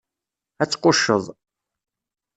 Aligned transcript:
Ad 0.61 0.69
tqucceḍ! 0.69 1.25